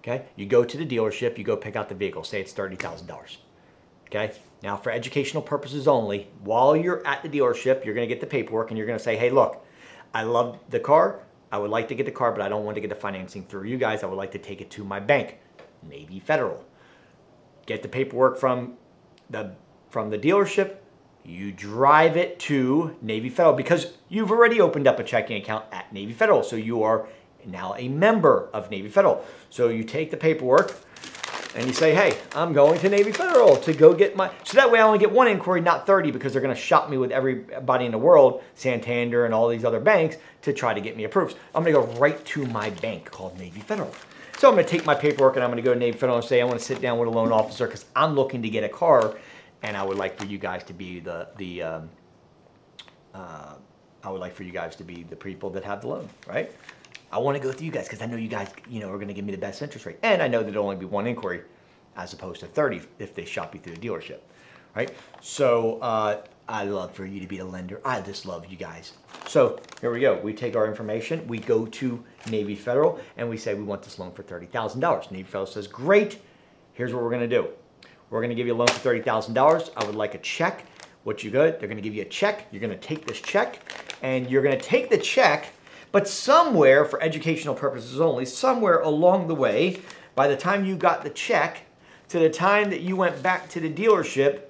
Okay, 0.00 0.24
you 0.36 0.46
go 0.46 0.64
to 0.64 0.76
the 0.76 0.86
dealership, 0.86 1.38
you 1.38 1.44
go 1.44 1.56
pick 1.56 1.76
out 1.76 1.88
the 1.88 1.94
vehicle. 1.94 2.24
Say 2.24 2.40
it's 2.40 2.52
thirty 2.52 2.76
thousand 2.76 3.08
dollars. 3.08 3.38
Okay, 4.08 4.32
now 4.62 4.76
for 4.76 4.90
educational 4.90 5.42
purposes 5.42 5.86
only, 5.86 6.28
while 6.42 6.74
you're 6.74 7.06
at 7.06 7.22
the 7.22 7.28
dealership, 7.28 7.84
you're 7.84 7.94
going 7.94 8.08
to 8.08 8.12
get 8.14 8.20
the 8.20 8.26
paperwork 8.26 8.70
and 8.70 8.78
you're 8.78 8.86
going 8.86 8.98
to 8.98 9.04
say, 9.04 9.16
"Hey, 9.16 9.30
look, 9.30 9.64
I 10.14 10.22
love 10.22 10.58
the 10.70 10.80
car. 10.80 11.20
I 11.50 11.58
would 11.58 11.70
like 11.70 11.88
to 11.88 11.94
get 11.94 12.06
the 12.06 12.12
car, 12.12 12.32
but 12.32 12.40
I 12.40 12.48
don't 12.48 12.64
want 12.64 12.74
to 12.76 12.80
get 12.80 12.90
the 12.90 12.96
financing 12.96 13.44
through 13.44 13.64
you 13.64 13.78
guys. 13.78 14.02
I 14.02 14.06
would 14.06 14.16
like 14.16 14.32
to 14.32 14.38
take 14.38 14.60
it 14.60 14.70
to 14.72 14.84
my 14.84 15.00
bank, 15.00 15.38
Navy 15.82 16.20
Federal. 16.20 16.64
Get 17.66 17.82
the 17.82 17.88
paperwork 17.88 18.38
from 18.38 18.74
the 19.30 19.54
from 19.90 20.10
the 20.10 20.18
dealership. 20.18 20.76
You 21.24 21.52
drive 21.52 22.16
it 22.16 22.38
to 22.40 22.96
Navy 23.02 23.28
Federal 23.28 23.54
because 23.54 23.92
you've 24.08 24.30
already 24.30 24.60
opened 24.60 24.86
up 24.86 24.98
a 24.98 25.04
checking 25.04 25.36
account 25.40 25.66
at 25.70 25.92
Navy 25.92 26.14
Federal, 26.14 26.42
so 26.42 26.56
you 26.56 26.82
are 26.82 27.06
now 27.44 27.74
a 27.76 27.88
member 27.88 28.48
of 28.52 28.70
Navy 28.70 28.88
Federal. 28.88 29.24
So 29.50 29.68
you 29.68 29.84
take 29.84 30.10
the 30.10 30.16
paperwork 30.16 30.78
and 31.54 31.66
you 31.66 31.72
say, 31.72 31.94
hey, 31.94 32.18
I'm 32.34 32.52
going 32.52 32.78
to 32.80 32.88
Navy 32.88 33.12
Federal 33.12 33.56
to 33.58 33.72
go 33.72 33.94
get 33.94 34.16
my. 34.16 34.30
So 34.44 34.56
that 34.56 34.70
way 34.70 34.80
I 34.80 34.82
only 34.82 34.98
get 34.98 35.10
one 35.10 35.28
inquiry, 35.28 35.60
not 35.60 35.86
30, 35.86 36.10
because 36.10 36.32
they're 36.32 36.42
going 36.42 36.54
to 36.54 36.60
shop 36.60 36.90
me 36.90 36.98
with 36.98 37.10
everybody 37.10 37.86
in 37.86 37.92
the 37.92 37.98
world, 37.98 38.42
Santander 38.54 39.24
and 39.24 39.34
all 39.34 39.48
these 39.48 39.64
other 39.64 39.80
banks, 39.80 40.16
to 40.42 40.52
try 40.52 40.74
to 40.74 40.80
get 40.80 40.96
me 40.96 41.04
approved. 41.04 41.36
I'm 41.54 41.64
going 41.64 41.74
to 41.74 41.80
go 41.80 41.98
right 41.98 42.22
to 42.26 42.46
my 42.46 42.70
bank 42.70 43.10
called 43.10 43.38
Navy 43.38 43.60
Federal. 43.60 43.92
So 44.38 44.48
I'm 44.48 44.54
going 44.54 44.66
to 44.66 44.70
take 44.70 44.86
my 44.86 44.94
paperwork 44.94 45.34
and 45.34 45.44
I'm 45.44 45.50
going 45.50 45.62
to 45.62 45.68
go 45.68 45.74
to 45.74 45.78
Navy 45.78 45.98
Federal 45.98 46.18
and 46.18 46.26
say, 46.26 46.40
I 46.40 46.44
want 46.44 46.58
to 46.58 46.64
sit 46.64 46.80
down 46.80 46.98
with 46.98 47.08
a 47.08 47.10
loan 47.10 47.32
officer 47.32 47.66
because 47.66 47.86
I'm 47.96 48.14
looking 48.14 48.42
to 48.42 48.48
get 48.48 48.62
a 48.62 48.68
car 48.68 49.16
and 49.62 49.76
I 49.76 49.82
would 49.82 49.96
like 49.96 50.16
for 50.16 50.26
you 50.26 50.38
guys 50.38 50.62
to 50.64 50.72
be 50.72 51.00
the, 51.00 51.28
the 51.36 51.62
um, 51.62 51.90
uh, 53.14 53.54
I 54.04 54.10
would 54.10 54.20
like 54.20 54.34
for 54.34 54.44
you 54.44 54.52
guys 54.52 54.76
to 54.76 54.84
be 54.84 55.02
the 55.02 55.16
people 55.16 55.50
that 55.50 55.64
have 55.64 55.80
the 55.80 55.88
loan, 55.88 56.08
right? 56.26 56.52
I 57.10 57.18
want 57.18 57.36
to 57.36 57.42
go 57.42 57.52
through 57.52 57.66
you 57.66 57.72
guys 57.72 57.86
because 57.86 58.02
I 58.02 58.06
know 58.06 58.16
you 58.16 58.28
guys, 58.28 58.50
you 58.68 58.80
know, 58.80 58.90
are 58.90 58.96
going 58.96 59.08
to 59.08 59.14
give 59.14 59.24
me 59.24 59.32
the 59.32 59.38
best 59.38 59.62
interest 59.62 59.86
rate. 59.86 59.98
And 60.02 60.22
I 60.22 60.28
know 60.28 60.42
that 60.42 60.50
it'll 60.50 60.64
only 60.64 60.76
be 60.76 60.84
one 60.84 61.06
inquiry 61.06 61.42
as 61.96 62.12
opposed 62.12 62.40
to 62.40 62.46
30 62.46 62.82
if 62.98 63.14
they 63.14 63.24
shop 63.24 63.54
you 63.54 63.60
through 63.60 63.74
the 63.74 63.80
dealership, 63.80 64.20
right? 64.76 64.94
So 65.20 65.78
uh, 65.80 66.22
I 66.48 66.64
love 66.64 66.92
for 66.92 67.06
you 67.06 67.20
to 67.20 67.26
be 67.26 67.38
a 67.38 67.44
lender. 67.44 67.80
I 67.84 68.00
just 68.00 68.26
love 68.26 68.46
you 68.46 68.56
guys. 68.56 68.92
So 69.26 69.58
here 69.80 69.90
we 69.90 70.00
go. 70.00 70.18
We 70.20 70.32
take 70.32 70.54
our 70.54 70.66
information, 70.66 71.26
we 71.26 71.38
go 71.38 71.66
to 71.66 72.04
Navy 72.30 72.54
Federal, 72.54 73.00
and 73.16 73.28
we 73.28 73.36
say 73.36 73.54
we 73.54 73.62
want 73.62 73.82
this 73.82 73.98
loan 73.98 74.12
for 74.12 74.22
$30,000. 74.22 75.10
Navy 75.10 75.24
Federal 75.24 75.46
says, 75.46 75.66
great, 75.66 76.20
here's 76.74 76.94
what 76.94 77.02
we're 77.02 77.10
going 77.10 77.28
to 77.28 77.36
do. 77.36 77.48
We're 78.10 78.20
going 78.20 78.30
to 78.30 78.36
give 78.36 78.46
you 78.46 78.54
a 78.54 78.56
loan 78.56 78.68
for 78.68 78.94
$30,000. 78.94 79.70
I 79.76 79.84
would 79.84 79.94
like 79.94 80.14
a 80.14 80.18
check. 80.18 80.64
What 81.04 81.22
you 81.24 81.30
good? 81.30 81.58
They're 81.58 81.68
going 81.68 81.76
to 81.76 81.82
give 81.82 81.94
you 81.94 82.02
a 82.02 82.06
check. 82.06 82.46
You're 82.50 82.60
going 82.60 82.78
to 82.78 82.86
take 82.86 83.06
this 83.06 83.20
check, 83.20 83.60
and 84.02 84.30
you're 84.30 84.42
going 84.42 84.58
to 84.58 84.64
take 84.64 84.88
the 84.90 84.98
check 84.98 85.52
but 85.92 86.08
somewhere, 86.08 86.84
for 86.84 87.02
educational 87.02 87.54
purposes 87.54 88.00
only, 88.00 88.24
somewhere 88.24 88.80
along 88.80 89.28
the 89.28 89.34
way, 89.34 89.80
by 90.14 90.28
the 90.28 90.36
time 90.36 90.64
you 90.64 90.76
got 90.76 91.02
the 91.02 91.10
check 91.10 91.62
to 92.08 92.18
the 92.18 92.30
time 92.30 92.70
that 92.70 92.80
you 92.80 92.96
went 92.96 93.22
back 93.22 93.48
to 93.50 93.60
the 93.60 93.72
dealership, 93.72 94.42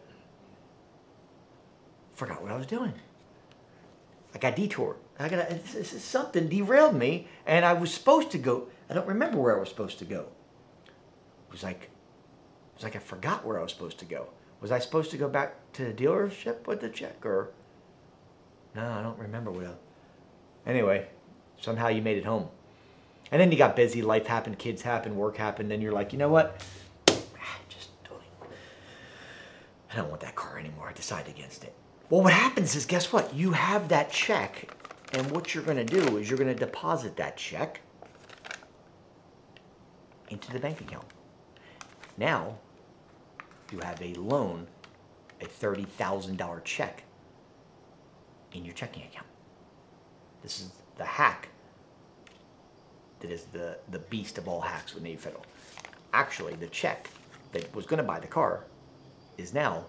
forgot 2.14 2.42
what 2.42 2.50
I 2.50 2.56
was 2.56 2.66
doing. 2.66 2.94
I 4.34 4.38
got 4.38 4.56
detoured. 4.56 4.96
I 5.18 5.28
got 5.28 5.50
something 5.66 6.48
derailed 6.48 6.94
me, 6.94 7.26
and 7.44 7.64
I 7.64 7.72
was 7.72 7.92
supposed 7.92 8.30
to 8.32 8.38
go. 8.38 8.68
I 8.88 8.94
don't 8.94 9.06
remember 9.06 9.38
where 9.38 9.56
I 9.56 9.60
was 9.60 9.68
supposed 9.68 9.98
to 9.98 10.04
go. 10.04 10.28
It 11.48 11.52
was 11.52 11.62
like, 11.62 11.82
it 11.82 12.74
was 12.76 12.84
like 12.84 12.94
I 12.94 13.00
forgot 13.00 13.44
where 13.44 13.58
I 13.58 13.62
was 13.62 13.72
supposed 13.72 13.98
to 13.98 14.04
go. 14.04 14.28
Was 14.60 14.70
I 14.70 14.78
supposed 14.78 15.10
to 15.12 15.16
go 15.16 15.28
back 15.28 15.72
to 15.74 15.84
the 15.84 15.92
dealership 15.92 16.66
with 16.66 16.80
the 16.80 16.88
check, 16.88 17.24
or 17.24 17.50
no? 18.74 18.88
I 18.88 19.02
don't 19.02 19.18
remember. 19.18 19.50
I, 19.50 19.74
anyway, 20.68 21.08
Somehow 21.60 21.88
you 21.88 22.02
made 22.02 22.18
it 22.18 22.24
home. 22.24 22.48
And 23.30 23.40
then 23.40 23.52
you 23.52 23.58
got 23.58 23.76
busy, 23.76 24.00
life 24.00 24.26
happened, 24.26 24.58
kids 24.58 24.82
happened, 24.82 25.16
work 25.16 25.36
happened, 25.36 25.70
and 25.72 25.82
you're 25.82 25.92
like, 25.92 26.12
you 26.12 26.18
know 26.18 26.28
what? 26.28 26.62
Ah, 27.10 27.58
just 27.68 27.90
I 29.90 29.96
don't 29.96 30.08
want 30.08 30.20
that 30.20 30.34
car 30.34 30.58
anymore. 30.58 30.88
I 30.88 30.92
decided 30.92 31.34
against 31.34 31.64
it. 31.64 31.74
Well, 32.10 32.22
what 32.22 32.32
happens 32.32 32.74
is, 32.74 32.86
guess 32.86 33.12
what? 33.12 33.34
You 33.34 33.52
have 33.52 33.88
that 33.88 34.10
check, 34.10 34.74
and 35.12 35.30
what 35.30 35.54
you're 35.54 35.64
going 35.64 35.76
to 35.76 35.84
do 35.84 36.16
is 36.16 36.28
you're 36.28 36.38
going 36.38 36.54
to 36.54 36.58
deposit 36.58 37.16
that 37.16 37.36
check 37.36 37.80
into 40.30 40.52
the 40.52 40.58
bank 40.58 40.80
account. 40.80 41.06
Now, 42.16 42.58
you 43.72 43.80
have 43.80 44.00
a 44.02 44.14
loan, 44.14 44.66
a 45.40 45.46
$30,000 45.46 46.64
check 46.64 47.04
in 48.52 48.64
your 48.64 48.74
checking 48.74 49.04
account. 49.04 49.26
This 50.42 50.60
is 50.60 50.70
the 50.98 51.04
hack 51.04 51.48
that 53.20 53.30
is 53.30 53.44
the, 53.44 53.78
the 53.90 53.98
beast 53.98 54.38
of 54.38 54.46
all 54.46 54.60
hacks 54.60 54.94
with 54.94 55.02
Navy 55.02 55.16
Federal. 55.16 55.44
Actually, 56.12 56.54
the 56.54 56.66
check 56.66 57.08
that 57.52 57.74
was 57.74 57.86
going 57.86 57.98
to 57.98 58.04
buy 58.04 58.20
the 58.20 58.26
car 58.26 58.64
is 59.36 59.54
now 59.54 59.84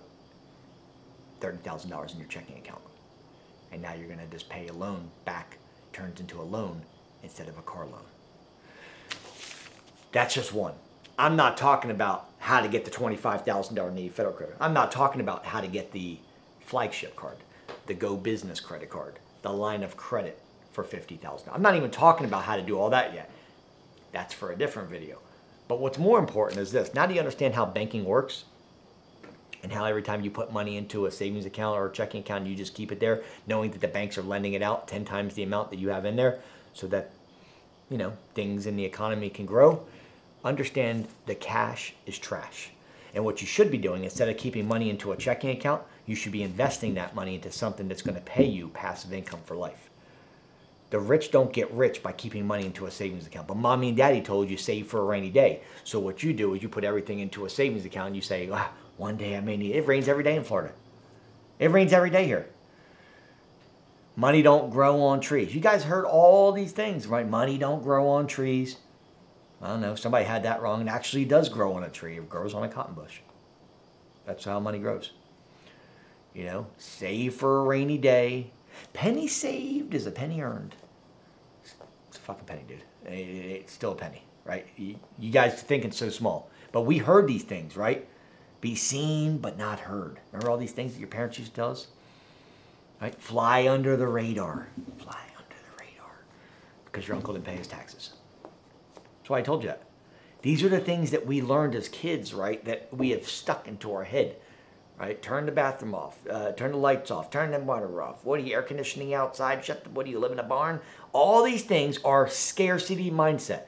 $30,000 1.41 2.13
in 2.13 2.19
your 2.19 2.27
checking 2.27 2.57
account. 2.57 2.81
And 3.71 3.81
now 3.81 3.93
you're 3.93 4.07
going 4.07 4.19
to 4.19 4.25
just 4.27 4.49
pay 4.49 4.67
a 4.67 4.73
loan 4.73 5.09
back, 5.25 5.57
turns 5.93 6.19
into 6.19 6.41
a 6.41 6.43
loan 6.43 6.81
instead 7.23 7.47
of 7.47 7.57
a 7.57 7.61
car 7.61 7.85
loan. 7.85 8.05
That's 10.11 10.33
just 10.33 10.53
one. 10.53 10.73
I'm 11.17 11.35
not 11.35 11.57
talking 11.57 11.91
about 11.91 12.29
how 12.39 12.61
to 12.61 12.67
get 12.67 12.85
the 12.85 12.91
$25,000 12.91 13.93
Navy 13.93 14.09
Federal 14.09 14.33
credit. 14.33 14.55
I'm 14.59 14.73
not 14.73 14.91
talking 14.91 15.21
about 15.21 15.45
how 15.45 15.61
to 15.61 15.67
get 15.67 15.91
the 15.91 16.17
flagship 16.61 17.15
card, 17.15 17.37
the 17.85 17.93
Go 17.93 18.15
Business 18.15 18.59
credit 18.59 18.89
card, 18.89 19.19
the 19.41 19.51
line 19.51 19.83
of 19.83 19.97
credit 19.97 20.41
for 20.83 20.89
50,000. 20.89 21.49
I'm 21.51 21.61
not 21.61 21.75
even 21.75 21.91
talking 21.91 22.25
about 22.25 22.43
how 22.43 22.55
to 22.55 22.61
do 22.61 22.79
all 22.79 22.89
that 22.91 23.13
yet. 23.13 23.29
That's 24.13 24.33
for 24.33 24.51
a 24.51 24.57
different 24.57 24.89
video. 24.89 25.19
But 25.67 25.79
what's 25.79 25.97
more 25.97 26.19
important 26.19 26.61
is 26.61 26.71
this. 26.71 26.93
Now 26.93 27.05
do 27.05 27.13
you 27.13 27.19
understand 27.19 27.53
how 27.53 27.65
banking 27.65 28.05
works? 28.05 28.45
And 29.61 29.73
how 29.73 29.83
every 29.83 30.03
time 30.03 30.23
you 30.23 30.31
put 30.31 30.53
money 30.53 30.77
into 30.77 31.05
a 31.05 31.11
savings 31.11 31.45
account 31.45 31.77
or 31.77 31.87
a 31.87 31.91
checking 31.91 32.21
account, 32.21 32.47
you 32.47 32.55
just 32.55 32.73
keep 32.73 32.93
it 32.93 33.01
there, 33.01 33.23
knowing 33.45 33.71
that 33.71 33.81
the 33.81 33.89
banks 33.89 34.17
are 34.17 34.21
lending 34.21 34.53
it 34.53 34.61
out 34.61 34.87
10 34.87 35.03
times 35.03 35.33
the 35.33 35.43
amount 35.43 35.69
that 35.71 35.79
you 35.79 35.89
have 35.89 36.05
in 36.05 36.15
there 36.15 36.39
so 36.73 36.87
that, 36.87 37.11
you 37.89 37.97
know, 37.97 38.13
things 38.35 38.65
in 38.65 38.77
the 38.77 38.85
economy 38.85 39.29
can 39.29 39.45
grow. 39.45 39.85
Understand 40.45 41.09
the 41.25 41.35
cash 41.35 41.93
is 42.05 42.17
trash. 42.17 42.69
And 43.13 43.25
what 43.25 43.41
you 43.41 43.47
should 43.47 43.69
be 43.69 43.77
doing, 43.77 44.05
instead 44.05 44.29
of 44.29 44.37
keeping 44.37 44.65
money 44.65 44.89
into 44.89 45.11
a 45.11 45.17
checking 45.17 45.49
account, 45.49 45.81
you 46.05 46.15
should 46.15 46.31
be 46.31 46.41
investing 46.41 46.93
that 46.93 47.13
money 47.13 47.35
into 47.35 47.51
something 47.51 47.89
that's 47.89 48.01
going 48.01 48.15
to 48.15 48.21
pay 48.21 48.45
you 48.45 48.69
passive 48.69 49.11
income 49.11 49.41
for 49.43 49.57
life. 49.57 49.88
The 50.89 50.99
rich 50.99 51.31
don't 51.31 51.53
get 51.53 51.71
rich 51.71 52.01
by 52.01 52.13
keeping 52.13 52.47
money 52.47 52.65
into 52.65 52.87
a 52.87 52.91
savings 52.91 53.27
account. 53.27 53.47
But 53.47 53.57
mommy 53.57 53.89
and 53.89 53.97
daddy 53.97 54.21
told 54.21 54.49
you 54.49 54.57
save 54.57 54.87
for 54.87 54.99
a 54.99 55.05
rainy 55.05 55.29
day. 55.29 55.61
So 55.83 55.99
what 55.99 56.23
you 56.23 56.33
do 56.33 56.53
is 56.55 56.63
you 56.63 56.69
put 56.69 56.83
everything 56.83 57.19
into 57.19 57.45
a 57.45 57.49
savings 57.49 57.85
account 57.85 58.07
and 58.07 58.15
you 58.15 58.21
say, 58.21 58.49
ah, 58.51 58.71
one 58.97 59.15
day 59.15 59.37
I 59.37 59.41
may 59.41 59.55
need 59.55 59.75
it. 59.75 59.79
It 59.79 59.87
rains 59.87 60.07
every 60.07 60.23
day 60.23 60.35
in 60.35 60.43
Florida. 60.43 60.73
It 61.59 61.71
rains 61.71 61.93
every 61.93 62.09
day 62.09 62.25
here. 62.25 62.49
Money 64.15 64.41
don't 64.41 64.71
grow 64.71 65.01
on 65.01 65.21
trees. 65.21 65.53
You 65.53 65.61
guys 65.61 65.83
heard 65.83 66.05
all 66.05 66.51
these 66.51 66.71
things, 66.71 67.07
right? 67.07 67.27
Money 67.27 67.57
don't 67.57 67.83
grow 67.83 68.09
on 68.09 68.27
trees. 68.27 68.77
I 69.61 69.67
don't 69.67 69.81
know. 69.81 69.95
Somebody 69.95 70.25
had 70.25 70.43
that 70.43 70.61
wrong. 70.61 70.81
It 70.81 70.87
actually 70.87 71.25
does 71.25 71.49
grow 71.49 71.73
on 71.73 71.83
a 71.83 71.89
tree. 71.89 72.17
It 72.17 72.29
grows 72.29 72.53
on 72.53 72.63
a 72.63 72.67
cotton 72.67 72.95
bush. 72.95 73.19
That's 74.25 74.43
how 74.43 74.59
money 74.59 74.79
grows. 74.79 75.11
You 76.33 76.45
know, 76.45 76.67
save 76.77 77.35
for 77.35 77.59
a 77.59 77.63
rainy 77.63 77.97
day. 77.97 78.51
Penny 78.93 79.27
saved 79.27 79.93
is 79.93 80.05
a 80.05 80.11
penny 80.11 80.41
earned. 80.41 80.75
It's 81.63 82.17
a 82.17 82.21
fucking 82.21 82.45
penny, 82.45 82.63
dude. 82.67 82.83
It's 83.05 83.73
still 83.73 83.91
a 83.91 83.95
penny, 83.95 84.23
right? 84.45 84.67
You 84.77 85.31
guys 85.31 85.61
thinking 85.61 85.91
so 85.91 86.09
small. 86.09 86.49
But 86.71 86.81
we 86.81 86.97
heard 86.99 87.27
these 87.27 87.43
things, 87.43 87.75
right? 87.77 88.07
Be 88.61 88.75
seen 88.75 89.37
but 89.37 89.57
not 89.57 89.79
heard. 89.79 90.19
Remember 90.31 90.51
all 90.51 90.57
these 90.57 90.71
things 90.71 90.93
that 90.93 90.99
your 90.99 91.07
parents 91.07 91.39
used 91.39 91.51
to 91.51 91.55
tell 91.55 91.71
us? 91.71 91.87
Right? 93.01 93.15
Fly 93.15 93.67
under 93.67 93.95
the 93.95 94.07
radar. 94.07 94.67
Fly 94.97 95.21
under 95.37 95.55
the 95.55 95.83
radar. 95.83 96.11
Because 96.85 97.07
your 97.07 97.15
uncle 97.15 97.33
didn't 97.33 97.45
pay 97.45 97.55
his 97.55 97.67
taxes. 97.67 98.13
That's 98.43 99.29
why 99.29 99.39
I 99.39 99.41
told 99.41 99.63
you 99.63 99.69
that. 99.69 99.83
These 100.41 100.63
are 100.63 100.69
the 100.69 100.79
things 100.79 101.11
that 101.11 101.25
we 101.25 101.41
learned 101.41 101.75
as 101.75 101.87
kids, 101.87 102.33
right? 102.33 102.63
That 102.65 102.89
we 102.91 103.11
have 103.11 103.27
stuck 103.27 103.67
into 103.67 103.93
our 103.93 104.03
head 104.03 104.35
right? 104.99 105.21
Turn 105.21 105.45
the 105.45 105.51
bathroom 105.51 105.95
off, 105.95 106.19
uh, 106.29 106.51
turn 106.51 106.71
the 106.71 106.77
lights 106.77 107.09
off, 107.09 107.31
turn 107.31 107.51
the 107.51 107.59
water 107.59 108.01
off. 108.01 108.25
What 108.25 108.39
are 108.39 108.43
you 108.43 108.53
air 108.53 108.61
conditioning 108.61 109.13
outside? 109.13 109.63
Shut 109.63 109.85
the, 109.85 109.89
what 109.91 110.05
do 110.05 110.11
you 110.11 110.19
live 110.19 110.33
in 110.33 110.39
a 110.39 110.43
barn? 110.43 110.81
All 111.13 111.43
these 111.43 111.63
things 111.63 111.99
are 112.03 112.27
scarcity 112.27 113.09
mindset. 113.09 113.63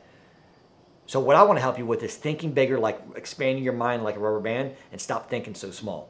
So 1.05 1.19
what 1.19 1.35
I 1.35 1.43
want 1.43 1.57
to 1.57 1.61
help 1.61 1.77
you 1.77 1.85
with 1.85 2.03
is 2.03 2.15
thinking 2.15 2.51
bigger, 2.51 2.77
like 2.77 3.01
expanding 3.15 3.63
your 3.63 3.73
mind 3.73 4.03
like 4.03 4.17
a 4.17 4.19
rubber 4.19 4.41
band, 4.41 4.75
and 4.91 4.99
stop 4.99 5.29
thinking 5.29 5.55
so 5.55 5.71
small. 5.71 6.09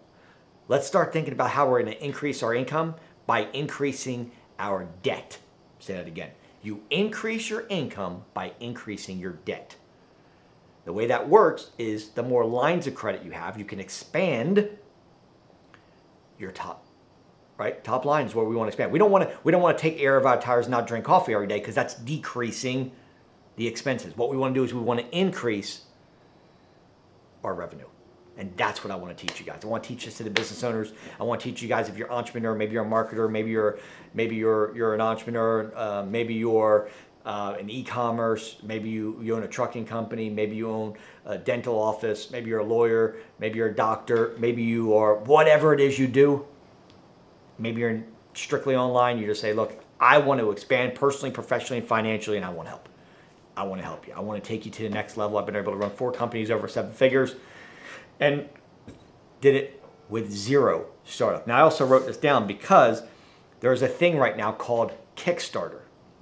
Let's 0.68 0.88
start 0.88 1.13
thinking 1.13 1.34
about 1.34 1.51
how 1.51 1.70
we're 1.70 1.82
going 1.82 1.94
to 1.94 2.04
increase 2.04 2.42
our 2.42 2.54
income 2.54 2.96
by 3.28 3.48
increasing 3.54 4.32
our 4.58 4.88
debt. 5.04 5.38
Say 5.80 5.94
that 5.94 6.08
again. 6.08 6.32
You 6.63 6.84
increase 6.90 7.50
your 7.50 7.66
income 7.68 8.24
by 8.34 8.54
increasing 8.60 9.20
your 9.20 9.34
debt. 9.34 9.75
The 10.86 10.94
way 10.94 11.08
that 11.08 11.30
works 11.30 11.72
is 11.78 12.10
the 12.10 12.24
more 12.24 12.46
lines 12.46 12.88
of 12.88 12.96
credit 12.96 13.24
you 13.24 13.32
have, 13.32 13.58
you 13.58 13.66
can 13.66 13.80
expand 13.80 14.70
your 16.41 16.51
top 16.51 16.86
right 17.57 17.83
top 17.83 18.03
line 18.03 18.25
is 18.25 18.36
where 18.36 18.45
we 18.45 18.55
want 18.55 18.67
to 18.67 18.69
expand 18.69 18.91
we 18.91 19.00
don't 19.00 19.12
want 19.12 19.29
to 19.29 19.38
we 19.43 19.51
don't 19.51 19.62
want 19.62 19.77
to 19.77 19.81
take 19.81 20.01
air 20.01 20.17
of 20.17 20.25
our 20.25 20.39
tires 20.39 20.65
and 20.65 20.71
not 20.71 20.88
drink 20.88 21.05
coffee 21.05 21.33
every 21.33 21.48
day 21.48 21.60
because 21.60 21.75
that's 21.75 21.93
decreasing 21.95 22.91
the 23.55 23.67
expenses 23.67 24.17
what 24.17 24.29
we 24.29 24.38
want 24.38 24.53
to 24.53 24.60
do 24.60 24.63
is 24.63 24.74
we 24.74 24.81
want 24.81 25.00
to 25.00 25.17
increase 25.17 25.81
our 27.43 27.53
revenue 27.53 27.86
and 28.38 28.51
that's 28.57 28.83
what 28.83 28.89
I 28.91 28.95
want 28.95 29.15
to 29.15 29.27
teach 29.27 29.39
you 29.39 29.45
guys. 29.45 29.60
I 29.63 29.67
want 29.67 29.83
to 29.83 29.89
teach 29.89 30.05
this 30.05 30.17
to 30.17 30.24
the 30.24 30.29
business 30.29 30.63
owners. 30.63 30.93
I 31.19 31.24
want 31.24 31.41
to 31.41 31.43
teach 31.43 31.62
you 31.62 31.67
guys 31.67 31.89
if 31.89 31.98
you're 31.98 32.07
an 32.07 32.13
entrepreneur, 32.13 32.55
maybe 32.55 32.74
you're 32.74 32.86
a 32.86 32.89
marketer, 32.89 33.29
maybe 33.29 33.51
you're 33.51 33.77
maybe 34.13 34.36
you're 34.36 34.75
you're 34.75 34.95
an 34.95 35.01
entrepreneur, 35.01 35.71
uh, 35.75 36.03
maybe 36.03 36.33
you're 36.33 36.89
uh, 37.25 37.56
an 37.60 37.70
e-commerce, 37.70 38.58
maybe 38.63 38.90
you, 38.90 39.20
you 39.22 39.36
own 39.36 39.44
a 39.44 39.48
trucking 39.48 39.86
company, 39.86 40.30
maybe 40.30 40.56
you 40.56 40.70
own 40.70 40.96
a 41.25 41.38
dental 41.38 41.80
office, 41.80 42.32
maybe 42.32 42.50
you're 42.50 42.60
a 42.60 42.66
lawyer, 42.66 43.18
maybe 43.40 43.58
you're 43.58 43.70
a 43.70 43.75
doctor, 43.75 44.36
maybe 44.40 44.63
you 44.63 44.96
are 44.96 45.16
whatever 45.16 45.74
it 45.74 45.80
is 45.80 46.00
you 46.00 46.08
do. 46.08 46.46
Maybe 47.60 47.82
you're 47.82 48.04
strictly 48.34 48.75
online. 48.75 49.20
You 49.20 49.28
just 49.28 49.42
say, 49.42 49.54
look, 49.54 49.84
I 50.00 50.18
want 50.18 50.40
to 50.40 50.50
expand 50.50 50.96
personally, 50.96 51.32
professionally, 51.32 51.80
and 51.80 51.88
financially, 51.88 52.38
and 52.38 52.46
I 52.46 52.50
want 52.50 52.68
help. 52.68 52.90
I 53.56 53.63
want 53.63 53.82
to 53.82 53.86
help 53.86 54.08
you. 54.08 54.13
I 54.16 54.22
want 54.22 54.44
to 54.44 54.48
take 54.48 54.66
you 54.66 54.72
to 54.72 54.84
the 54.84 54.90
next 54.90 55.18
level. 55.18 55.38
I've 55.38 55.46
been 55.46 55.56
able 55.56 55.74
to 55.74 55.78
run 55.78 55.92
four 55.92 56.12
companies 56.12 56.50
over 56.50 56.68
seven 56.68 56.92
figures 56.92 57.36
and 58.20 58.50
did 59.42 59.56
it 59.56 59.84
with 60.10 60.32
zero 60.32 60.88
startup. 61.04 61.46
Now, 61.46 61.58
I 61.58 61.62
also 61.62 61.86
wrote 61.86 62.08
this 62.08 62.18
down 62.18 62.48
because 62.48 63.04
there's 63.60 63.82
a 63.82 63.88
thing 63.88 64.18
right 64.18 64.36
now 64.36 64.51
called 64.51 64.94
Kickstarter. 65.16 65.81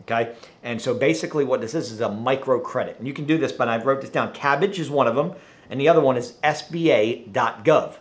Okay, 0.09 0.35
and 0.63 0.81
so 0.81 0.95
basically 0.95 1.43
what 1.43 1.61
this 1.61 1.75
is 1.75 1.91
is 1.91 2.01
a 2.01 2.09
micro 2.09 2.59
credit. 2.59 2.97
And 2.97 3.07
you 3.07 3.13
can 3.13 3.25
do 3.25 3.37
this, 3.37 3.51
but 3.51 3.67
I 3.67 3.77
wrote 3.77 4.01
this 4.01 4.09
down. 4.09 4.33
Kabbage 4.33 4.79
is 4.79 4.89
one 4.89 5.07
of 5.07 5.15
them, 5.15 5.33
and 5.69 5.79
the 5.79 5.87
other 5.87 6.01
one 6.01 6.17
is 6.17 6.33
SBA.gov. 6.43 7.97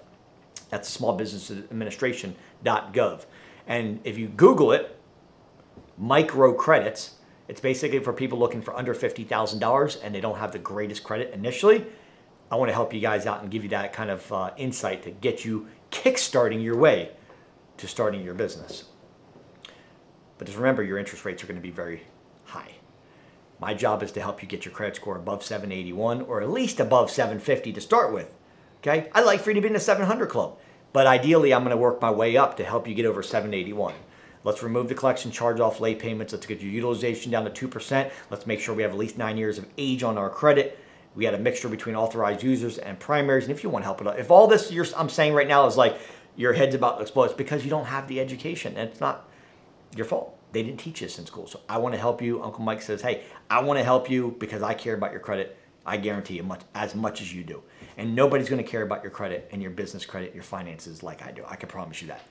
That's 0.70 0.88
Small 0.88 1.14
Business 1.14 1.50
Administration.gov. 1.50 3.26
And 3.66 4.00
if 4.04 4.16
you 4.16 4.28
Google 4.28 4.72
it, 4.72 4.98
micro 5.98 6.54
credits, 6.54 7.14
it's 7.48 7.60
basically 7.60 7.98
for 7.98 8.12
people 8.12 8.38
looking 8.38 8.62
for 8.62 8.76
under 8.76 8.94
$50,000 8.94 9.98
and 10.02 10.14
they 10.14 10.20
don't 10.20 10.38
have 10.38 10.52
the 10.52 10.58
greatest 10.58 11.04
credit 11.04 11.32
initially. 11.34 11.86
I 12.50 12.56
want 12.56 12.70
to 12.70 12.74
help 12.74 12.94
you 12.94 13.00
guys 13.00 13.26
out 13.26 13.42
and 13.42 13.50
give 13.50 13.62
you 13.62 13.70
that 13.70 13.92
kind 13.92 14.10
of 14.10 14.32
uh, 14.32 14.50
insight 14.56 15.02
to 15.02 15.10
get 15.10 15.44
you 15.44 15.68
kickstarting 15.90 16.62
your 16.62 16.76
way 16.76 17.12
to 17.78 17.86
starting 17.86 18.22
your 18.22 18.34
business. 18.34 18.84
But 20.38 20.46
just 20.46 20.56
remember, 20.56 20.82
your 20.82 20.98
interest 20.98 21.24
rates 21.24 21.42
are 21.42 21.46
going 21.46 21.58
to 21.58 21.62
be 21.62 21.70
very 21.70 22.04
high. 22.44 22.72
My 23.60 23.74
job 23.74 24.02
is 24.02 24.12
to 24.12 24.20
help 24.20 24.40
you 24.40 24.48
get 24.48 24.64
your 24.64 24.72
credit 24.72 24.96
score 24.96 25.16
above 25.16 25.42
781 25.42 26.22
or 26.22 26.40
at 26.40 26.50
least 26.50 26.78
above 26.78 27.10
750 27.10 27.72
to 27.72 27.80
start 27.80 28.12
with. 28.12 28.32
Okay? 28.80 29.10
I'd 29.12 29.24
like 29.24 29.40
for 29.40 29.50
you 29.50 29.54
to 29.54 29.60
be 29.60 29.66
in 29.66 29.72
the 29.72 29.80
700 29.80 30.26
club, 30.28 30.56
but 30.92 31.06
ideally, 31.06 31.52
I'm 31.52 31.62
going 31.64 31.72
to 31.72 31.76
work 31.76 32.00
my 32.00 32.10
way 32.10 32.36
up 32.36 32.56
to 32.58 32.64
help 32.64 32.86
you 32.86 32.94
get 32.94 33.04
over 33.06 33.22
781. 33.22 33.94
Let's 34.44 34.62
remove 34.62 34.88
the 34.88 34.94
collection 34.94 35.32
charge 35.32 35.58
off 35.58 35.80
late 35.80 35.98
payments. 35.98 36.32
Let's 36.32 36.46
get 36.46 36.60
your 36.60 36.70
utilization 36.70 37.32
down 37.32 37.52
to 37.52 37.68
2%. 37.68 38.10
Let's 38.30 38.46
make 38.46 38.60
sure 38.60 38.74
we 38.74 38.82
have 38.82 38.92
at 38.92 38.98
least 38.98 39.18
nine 39.18 39.36
years 39.36 39.58
of 39.58 39.66
age 39.76 40.04
on 40.04 40.16
our 40.16 40.30
credit. 40.30 40.78
We 41.16 41.24
had 41.24 41.34
a 41.34 41.38
mixture 41.38 41.68
between 41.68 41.96
authorized 41.96 42.44
users 42.44 42.78
and 42.78 42.98
primaries. 43.00 43.44
And 43.44 43.52
if 43.52 43.64
you 43.64 43.70
want 43.70 43.82
to 43.82 43.86
help, 43.86 44.00
it 44.00 44.06
out, 44.06 44.18
if 44.18 44.30
all 44.30 44.46
this 44.46 44.72
I'm 44.96 45.08
saying 45.08 45.34
right 45.34 45.48
now 45.48 45.66
is 45.66 45.76
like 45.76 45.98
your 46.36 46.52
head's 46.52 46.76
about 46.76 46.96
to 46.96 47.02
explode, 47.02 47.24
it's 47.24 47.34
because 47.34 47.64
you 47.64 47.70
don't 47.70 47.86
have 47.86 48.06
the 48.06 48.20
education. 48.20 48.76
And 48.76 48.88
it's 48.88 49.00
not 49.00 49.28
your 49.96 50.06
fault. 50.06 50.38
They 50.52 50.62
didn't 50.62 50.80
teach 50.80 51.00
this 51.00 51.18
in 51.18 51.26
school. 51.26 51.46
So 51.46 51.60
I 51.68 51.78
want 51.78 51.94
to 51.94 52.00
help 52.00 52.22
you. 52.22 52.42
Uncle 52.42 52.64
Mike 52.64 52.82
says, 52.82 53.02
hey, 53.02 53.24
I 53.50 53.62
want 53.62 53.78
to 53.78 53.84
help 53.84 54.10
you 54.10 54.36
because 54.38 54.62
I 54.62 54.74
care 54.74 54.94
about 54.94 55.12
your 55.12 55.20
credit. 55.20 55.56
I 55.84 55.96
guarantee 55.96 56.36
you 56.36 56.42
much, 56.42 56.62
as 56.74 56.94
much 56.94 57.20
as 57.20 57.34
you 57.34 57.44
do. 57.44 57.62
And 57.96 58.14
nobody's 58.14 58.48
going 58.48 58.62
to 58.62 58.70
care 58.70 58.82
about 58.82 59.02
your 59.02 59.10
credit 59.10 59.48
and 59.52 59.60
your 59.62 59.70
business 59.70 60.04
credit, 60.04 60.34
your 60.34 60.42
finances 60.42 61.02
like 61.02 61.22
I 61.22 61.32
do. 61.32 61.44
I 61.46 61.56
can 61.56 61.68
promise 61.68 62.00
you 62.02 62.08
that. 62.08 62.22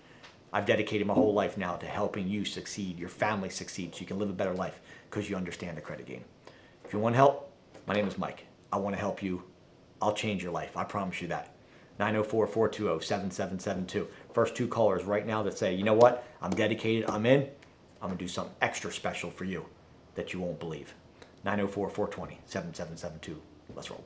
I've 0.53 0.65
dedicated 0.65 1.05
my 1.05 1.13
whole 1.13 1.33
life 1.33 1.57
now 1.57 1.75
to 1.75 1.85
helping 1.85 2.27
you 2.27 2.45
succeed, 2.45 2.97
your 2.97 3.09
family 3.09 3.49
succeed, 3.49 3.93
so 3.93 4.01
you 4.01 4.07
can 4.07 4.17
live 4.17 4.29
a 4.29 4.33
better 4.33 4.53
life 4.53 4.79
because 5.09 5.29
you 5.29 5.35
understand 5.35 5.77
the 5.77 5.81
credit 5.81 6.05
game. 6.05 6.23
If 6.85 6.93
you 6.93 6.99
want 6.99 7.15
help, 7.15 7.51
my 7.85 7.93
name 7.93 8.07
is 8.07 8.17
Mike. 8.17 8.45
I 8.71 8.77
want 8.77 8.95
to 8.95 8.99
help 8.99 9.21
you. 9.21 9.43
I'll 10.01 10.13
change 10.13 10.41
your 10.41 10.51
life. 10.51 10.77
I 10.77 10.83
promise 10.83 11.21
you 11.21 11.27
that. 11.29 11.56
904 11.99 12.47
420 12.47 13.03
7772. 13.03 14.07
First 14.33 14.55
two 14.55 14.67
callers 14.67 15.03
right 15.03 15.25
now 15.25 15.43
that 15.43 15.57
say, 15.57 15.73
you 15.73 15.83
know 15.83 15.93
what? 15.93 16.27
I'm 16.41 16.51
dedicated. 16.51 17.09
I'm 17.09 17.25
in. 17.25 17.49
I'm 18.01 18.09
going 18.09 18.17
to 18.17 18.23
do 18.23 18.27
something 18.27 18.55
extra 18.61 18.91
special 18.91 19.31
for 19.31 19.45
you 19.45 19.65
that 20.15 20.33
you 20.33 20.39
won't 20.39 20.59
believe. 20.59 20.93
904 21.43 21.89
420 21.89 22.39
7772. 22.45 23.41
Let's 23.75 23.89
roll. 23.89 24.03